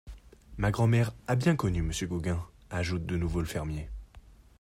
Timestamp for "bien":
1.35-1.55